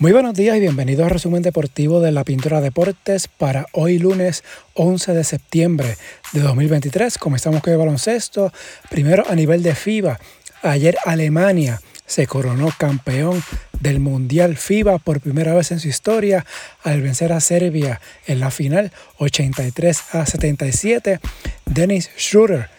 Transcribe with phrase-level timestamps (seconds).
[0.00, 4.44] Muy buenos días y bienvenidos al resumen deportivo de la Pintura Deportes para hoy lunes
[4.72, 5.94] 11 de septiembre
[6.32, 7.18] de 2023.
[7.18, 8.50] Comenzamos con el baloncesto.
[8.88, 10.18] Primero a nivel de FIBA.
[10.62, 13.42] Ayer Alemania se coronó campeón
[13.78, 16.46] del Mundial FIBA por primera vez en su historia
[16.82, 21.20] al vencer a Serbia en la final 83 a 77.
[21.66, 22.70] Dennis Schroeder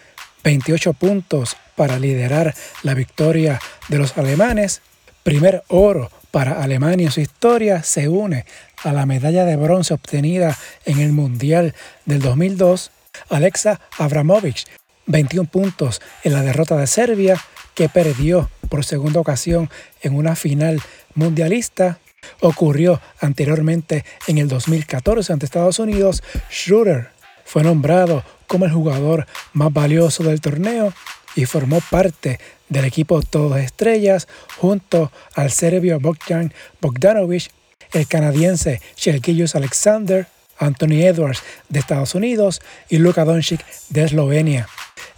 [0.42, 2.52] 28 puntos para liderar
[2.82, 4.82] la victoria de los alemanes.
[5.22, 8.46] Primer oro para Alemania su historia se une
[8.82, 11.74] a la medalla de bronce obtenida en el Mundial
[12.06, 12.90] del 2002.
[13.28, 14.66] Alexa Abramovich,
[15.06, 17.40] 21 puntos en la derrota de Serbia,
[17.74, 20.80] que perdió por segunda ocasión en una final
[21.14, 22.00] mundialista.
[22.40, 26.22] Ocurrió anteriormente en el 2014 ante Estados Unidos.
[26.50, 27.10] Schroeder
[27.44, 30.94] fue nombrado como el jugador más valioso del torneo
[31.36, 32.40] y formó parte
[32.72, 34.26] del equipo Todos Estrellas
[34.58, 37.50] junto al serbio Bogdan Bogdanovic,
[37.92, 40.26] el canadiense Shelkijus Alexander,
[40.58, 44.68] Anthony Edwards de Estados Unidos y Luka Doncic de Eslovenia.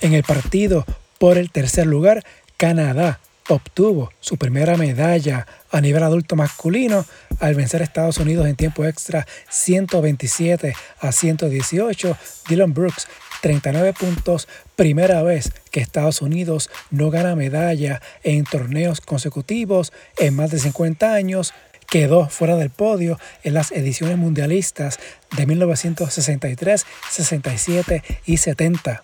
[0.00, 0.84] En el partido
[1.18, 2.24] por el tercer lugar,
[2.56, 7.04] Canadá obtuvo su primera medalla a nivel adulto masculino
[7.40, 12.16] al vencer Estados Unidos en tiempo extra 127 a 118.
[12.48, 13.06] Dylan Brooks
[13.42, 20.52] 39 puntos, primera vez que Estados Unidos no gana medalla en torneos consecutivos en más
[20.52, 21.52] de 50 años.
[21.90, 25.00] Quedó fuera del podio en las ediciones mundialistas
[25.36, 29.02] de 1963, 67 y 70.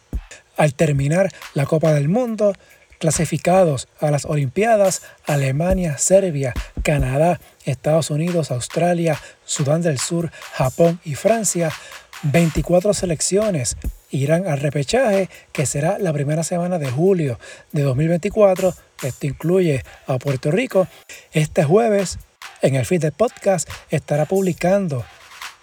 [0.56, 2.54] Al terminar la Copa del Mundo,
[3.00, 6.54] clasificados a las Olimpiadas, Alemania, Serbia,
[6.84, 11.72] Canadá, Estados Unidos, Australia, Sudán del Sur, Japón y Francia,
[12.22, 13.76] 24 selecciones
[14.10, 17.38] irán al repechaje, que será la primera semana de julio
[17.72, 18.74] de 2024.
[19.02, 20.86] Esto incluye a Puerto Rico.
[21.32, 22.18] Este jueves,
[22.62, 25.04] en el feed del podcast, estará publicando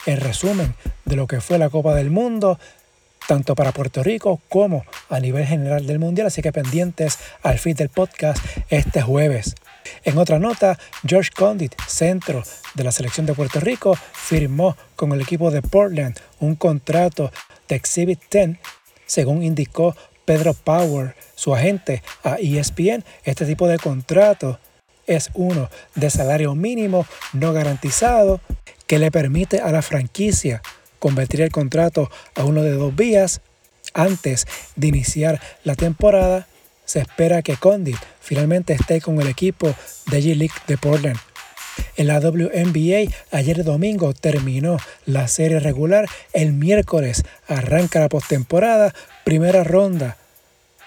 [0.05, 0.73] el resumen
[1.05, 2.59] de lo que fue la Copa del Mundo,
[3.27, 6.27] tanto para Puerto Rico como a nivel general del Mundial.
[6.27, 9.55] Así que pendientes al feed del podcast este jueves.
[10.03, 12.43] En otra nota, George Condit, centro
[12.73, 17.31] de la selección de Puerto Rico, firmó con el equipo de Portland un contrato
[17.67, 18.57] de Exhibit 10,
[19.05, 23.03] según indicó Pedro Power, su agente a ESPN.
[23.23, 24.59] Este tipo de contrato
[25.05, 28.41] es uno de salario mínimo no garantizado
[28.87, 30.61] que le permite a la franquicia
[30.99, 33.41] convertir el contrato a uno de dos vías
[33.93, 36.47] antes de iniciar la temporada.
[36.87, 39.75] Se espera que Condit finalmente esté con el equipo
[40.09, 41.19] de G-League de Portland.
[41.97, 46.07] En la WNBA, ayer domingo terminó la serie regular.
[46.31, 50.17] El miércoles arranca la postemporada, primera ronda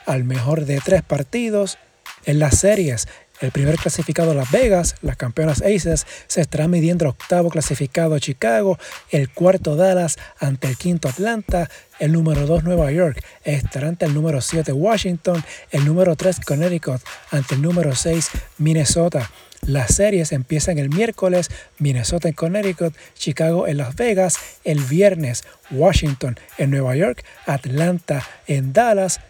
[0.07, 1.77] al mejor de tres partidos.
[2.25, 3.07] En las series,
[3.41, 8.79] el primer clasificado Las Vegas, las campeonas Aces, se estará midiendo octavo clasificado Chicago,
[9.11, 11.69] el cuarto Dallas ante el quinto Atlanta,
[12.01, 17.01] el número 2 Nueva York estará ante el número 7 Washington, el número 3 Connecticut
[17.31, 19.31] ante el número 6 Minnesota.
[19.61, 26.41] Las series empiezan el miércoles, Minnesota en Connecticut, Chicago en Las Vegas, el viernes Washington
[26.57, 29.21] en Nueva York, Atlanta en Dallas.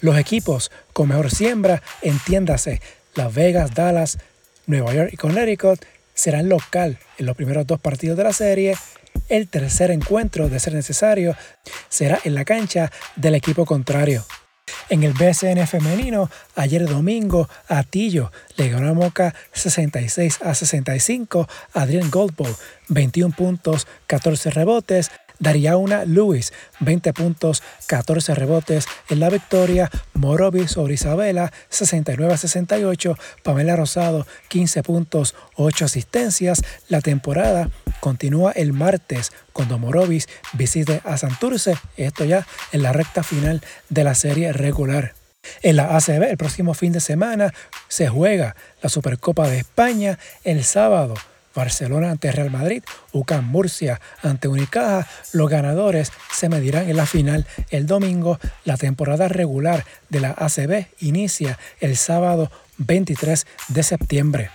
[0.00, 2.80] Los equipos con mejor siembra, entiéndase,
[3.14, 4.18] Las Vegas, Dallas,
[4.66, 8.74] Nueva York y Connecticut, serán local en los primeros dos partidos de la serie.
[9.28, 11.36] El tercer encuentro, de ser necesario,
[11.88, 14.24] será en la cancha del equipo contrario.
[14.90, 22.10] En el BCN femenino, ayer domingo, Atillo le ganó a Moca 66 a 65, Adrián
[22.10, 22.54] Goldbow
[22.88, 29.90] 21 puntos, 14 rebotes, Dariauna Lewis, 20 puntos, 14 rebotes en la victoria.
[30.14, 33.18] Morovi sobre Isabela, 69 a 68.
[33.42, 36.62] Pamela Rosado, 15 puntos, 8 asistencias.
[36.88, 41.76] La temporada continúa el martes cuando Morovis visite a Santurce.
[41.96, 45.14] Esto ya en la recta final de la serie regular.
[45.62, 47.52] En la ACB el próximo fin de semana
[47.88, 51.14] se juega la Supercopa de España el sábado
[51.54, 55.06] Barcelona ante Real Madrid, UCAM Murcia ante Unicaja.
[55.32, 58.38] Los ganadores se medirán en la final el domingo.
[58.64, 64.50] La temporada regular de la ACB inicia el sábado 23 de septiembre.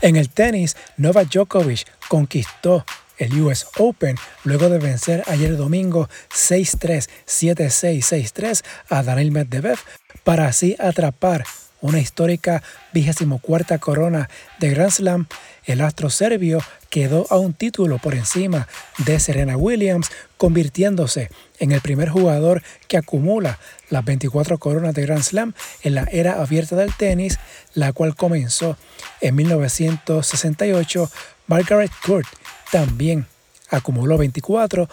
[0.00, 2.84] En el tenis, Novak Djokovic conquistó
[3.18, 9.78] el US Open luego de vencer ayer domingo 6-3, 7-6, 6-3 a Daniel Medvedev
[10.24, 11.44] para así atrapar
[11.82, 12.62] una histórica
[12.94, 15.26] vigésimo cuarta corona de Grand Slam,
[15.64, 18.66] el astro serbio quedó a un título por encima
[18.98, 23.58] de Serena Williams, convirtiéndose en el primer jugador que acumula
[23.90, 27.38] las 24 coronas de Grand Slam en la era abierta del tenis,
[27.74, 28.76] la cual comenzó
[29.20, 31.10] en 1968.
[31.46, 32.28] Margaret Court
[32.70, 33.26] también
[33.70, 34.88] acumuló 24,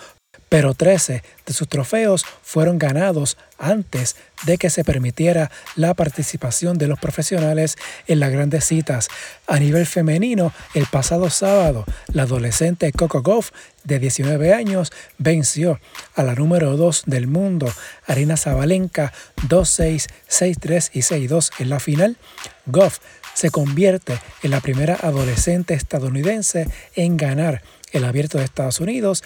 [0.49, 4.15] pero 13 de sus trofeos fueron ganados antes
[4.45, 9.09] de que se permitiera la participación de los profesionales en las grandes citas.
[9.47, 13.51] A nivel femenino, el pasado sábado, la adolescente Coco Goff,
[13.83, 15.79] de 19 años, venció
[16.15, 17.71] a la número 2 del mundo,
[18.07, 19.13] Arina Zabalenka,
[19.47, 22.17] 2-6, 6-3 y 6-2 en la final.
[22.65, 22.99] Goff
[23.33, 27.61] se convierte en la primera adolescente estadounidense en ganar
[27.91, 29.23] el abierto de Estados Unidos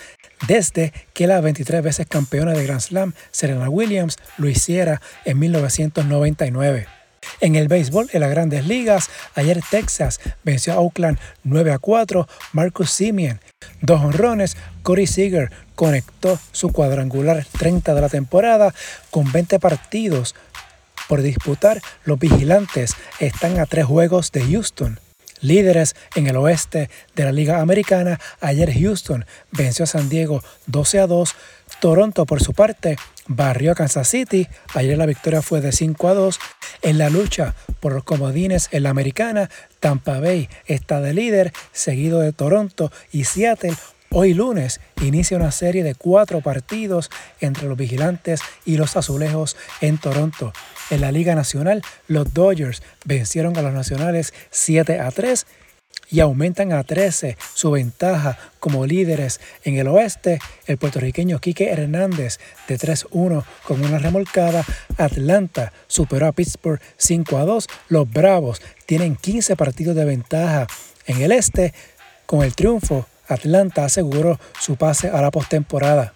[0.48, 6.88] desde que la 23 veces campeona de Grand Slam, Serena Williams, lo hiciera en 1999.
[7.40, 12.28] En el béisbol, en las grandes ligas, ayer Texas venció a Oakland 9 a 4,
[12.51, 13.40] Marcus Simeon,
[13.81, 18.74] dos honrones, Corey Seager conectó su cuadrangular 30 de la temporada
[19.10, 20.36] con 20 partidos
[21.07, 21.81] por disputar.
[22.06, 25.00] Los vigilantes están a tres juegos de Houston.
[25.44, 31.00] Líderes en el oeste de la Liga Americana, ayer Houston venció a San Diego 12
[31.01, 31.36] a 2.
[31.80, 32.95] Toronto, por su parte,
[33.28, 34.48] barrió a Kansas City.
[34.74, 36.40] Ayer la victoria fue de 5 a 2.
[36.81, 39.50] En la lucha por los comodines en la americana,
[39.80, 43.75] Tampa Bay está de líder, seguido de Toronto y Seattle.
[44.15, 47.10] Hoy lunes inicia una serie de cuatro partidos
[47.42, 50.54] entre los vigilantes y los azulejos en Toronto.
[50.92, 55.48] En la Liga Nacional, los Dodgers vencieron a los Nacionales 7 a 3
[56.12, 60.38] y aumentan a 13 su ventaja como líderes en el oeste.
[60.68, 62.38] El puertorriqueño Quique Hernández
[62.68, 64.63] de 3-1 con una remolcada.
[64.95, 67.68] Atlanta superó a Pittsburgh 5 a 2.
[67.89, 70.68] Los Bravos tienen 15 partidos de ventaja
[71.07, 71.74] en el este.
[72.27, 76.14] Con el triunfo, Atlanta aseguró su pase a la postemporada.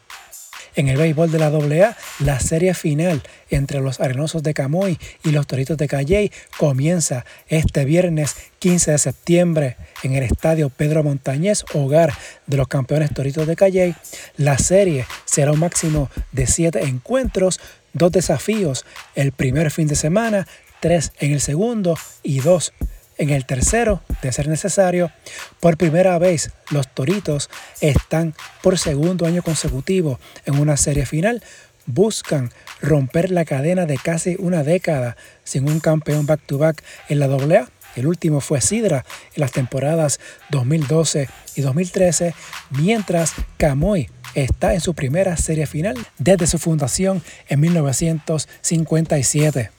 [0.77, 5.31] En el béisbol de la AA, la serie final entre los Arenosos de Camoy y
[5.31, 11.65] los Toritos de Calley comienza este viernes 15 de septiembre en el estadio Pedro Montañez,
[11.73, 12.13] hogar
[12.45, 13.95] de los campeones Toritos de Calley.
[14.37, 17.59] La serie será un máximo de siete encuentros,
[17.93, 20.47] dos desafíos el primer fin de semana,
[20.79, 22.71] tres en el segundo y dos
[23.17, 25.11] en el tercero, de ser necesario,
[25.59, 27.49] por primera vez los Toritos
[27.81, 31.43] están por segundo año consecutivo en una serie final.
[31.85, 37.69] Buscan romper la cadena de casi una década sin un campeón back-to-back en la AA.
[37.95, 40.19] El último fue Sidra en las temporadas
[40.51, 42.35] 2012 y 2013,
[42.71, 49.71] mientras Camoy está en su primera serie final desde su fundación en 1957.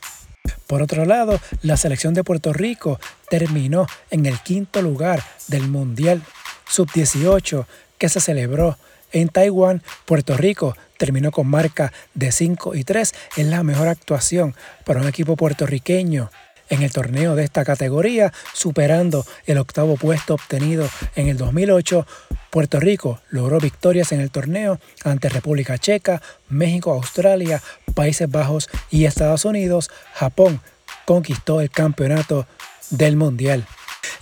[0.69, 3.01] Por otro lado, la selección de Puerto Rico
[3.31, 6.23] terminó en el quinto lugar del Mundial
[6.69, 7.65] Sub-18
[7.97, 8.77] que se celebró
[9.11, 9.83] en Taiwán.
[10.05, 13.15] Puerto Rico terminó con marca de 5 y 3.
[13.39, 14.55] Es la mejor actuación
[14.85, 16.31] para un equipo puertorriqueño
[16.69, 20.87] en el torneo de esta categoría, superando el octavo puesto obtenido
[21.17, 22.07] en el 2008.
[22.51, 27.63] Puerto Rico logró victorias en el torneo ante República Checa, México, Australia,
[27.99, 29.91] Países Bajos y Estados Unidos.
[30.15, 30.61] Japón
[31.05, 32.47] conquistó el campeonato
[32.91, 33.67] del Mundial.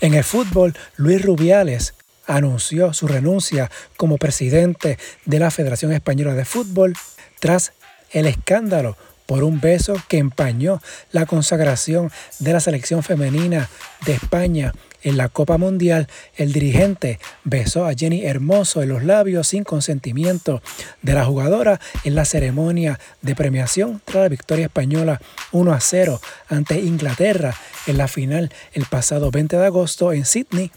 [0.00, 1.92] En el fútbol, Luis Rubiales
[2.26, 6.94] anunció su renuncia como presidente de la Federación Española de Fútbol
[7.38, 7.74] tras
[8.12, 8.96] el escándalo
[9.26, 10.80] por un beso que empañó
[11.12, 13.68] la consagración de la selección femenina
[14.06, 19.46] de España en la Copa Mundial, el dirigente besó a Jenny Hermoso en los labios
[19.48, 20.62] sin consentimiento
[21.02, 25.20] de la jugadora en la ceremonia de premiación tras la victoria española
[25.52, 27.54] 1 a 0 ante Inglaterra
[27.86, 30.72] en la final el pasado 20 de agosto en Sydney.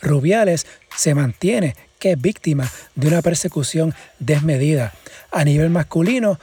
[0.00, 4.92] Rubiales se mantiene que es víctima de una persecución desmedida.
[5.32, 6.38] A nivel masculino,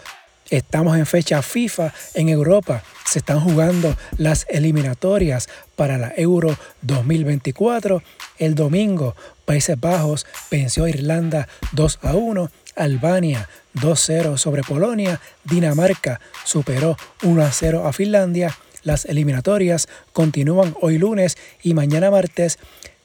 [0.51, 2.83] Estamos en fecha FIFA en Europa.
[3.05, 8.03] Se están jugando las eliminatorias para la Euro 2024.
[8.37, 9.15] El domingo,
[9.45, 12.51] Países Bajos venció a Irlanda 2 a 1.
[12.75, 15.21] Albania 2-0 sobre Polonia.
[15.45, 18.57] Dinamarca superó 1 a 0 a Finlandia.
[18.83, 22.59] Las eliminatorias continúan hoy lunes y mañana martes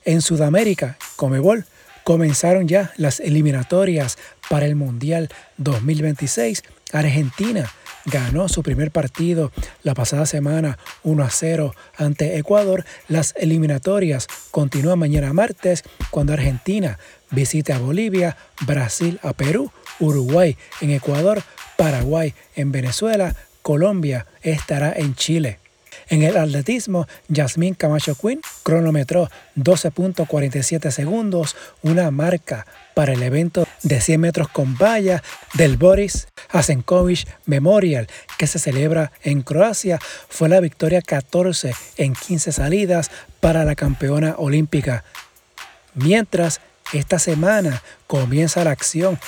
[0.05, 0.99] en Sudamérica.
[1.15, 1.65] Comebol
[2.03, 6.65] comenzaron ya las eliminatorias para el Mundial 2026
[6.99, 7.71] Argentina
[8.07, 12.85] ganó su primer partido la pasada semana 1 a 0 ante Ecuador.
[13.09, 16.99] Las eliminatorias continúan mañana martes cuando Argentina
[17.31, 18.37] visite a Bolivia,
[18.67, 21.43] Brasil a Perú, Uruguay en Ecuador,
[21.76, 25.59] Paraguay en Venezuela, Colombia estará en Chile.
[26.09, 32.65] En el atletismo, Yasmín Camacho Quinn cronometró 12.47 segundos, una marca
[32.97, 35.23] para el evento de 100 metros con valla
[35.53, 38.07] del Boris Hasenkovic Memorial
[38.38, 39.99] que se celebra en Croacia.
[40.31, 43.11] Fue la victoria 14 en 15 salidas
[43.41, 45.05] para la campeona olímpica.
[45.93, 46.62] Mientras
[46.95, 49.19] esta semana comienza la acción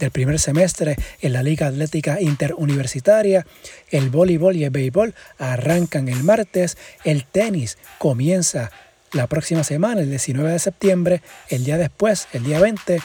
[0.00, 3.46] del primer semestre en la Liga Atlética Interuniversitaria.
[3.90, 6.76] El voleibol y el béisbol arrancan el martes.
[7.04, 8.72] El tenis comienza
[9.12, 11.22] la próxima semana, el 19 de septiembre.
[11.48, 13.00] El día después, el día 20,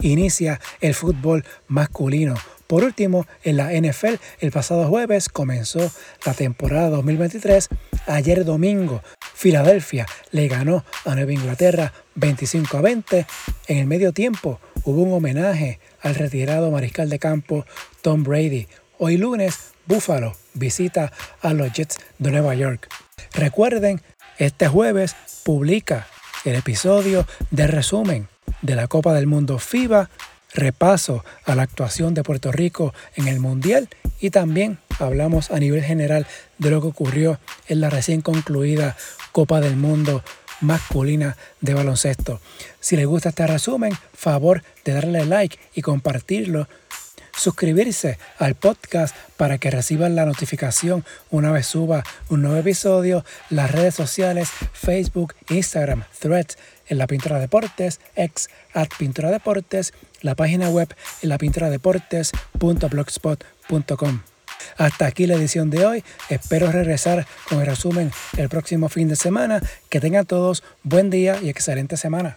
[0.00, 2.34] inicia el fútbol masculino.
[2.66, 5.90] Por último, en la NFL, el pasado jueves comenzó
[6.24, 7.68] la temporada 2023.
[8.06, 9.02] Ayer domingo,
[9.34, 13.26] Filadelfia le ganó a Nueva Inglaterra 25 a 20.
[13.66, 17.66] En el medio tiempo hubo un homenaje al retirado mariscal de campo
[18.02, 18.68] Tom Brady.
[18.98, 22.88] Hoy lunes, Buffalo visita a los Jets de Nueva York.
[23.32, 24.00] Recuerden,
[24.40, 26.06] este jueves publica
[26.46, 28.28] el episodio de resumen
[28.62, 30.08] de la Copa del Mundo FIBA,
[30.54, 35.84] repaso a la actuación de Puerto Rico en el Mundial y también hablamos a nivel
[35.84, 38.96] general de lo que ocurrió en la recién concluida
[39.32, 40.24] Copa del Mundo
[40.62, 42.40] masculina de baloncesto.
[42.80, 46.66] Si les gusta este resumen, favor de darle like y compartirlo.
[47.40, 53.24] Suscribirse al podcast para que reciban la notificación una vez suba un nuevo episodio.
[53.48, 60.34] Las redes sociales, Facebook, Instagram, Threads en la Pintura Deportes, ex at Pintura Deportes, la
[60.34, 64.20] página web en la deportes.blogspot.com.
[64.76, 66.04] Hasta aquí la edición de hoy.
[66.28, 69.62] Espero regresar con el resumen el próximo fin de semana.
[69.88, 72.36] Que tengan todos buen día y excelente semana.